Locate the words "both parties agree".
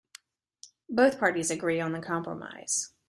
0.89-1.79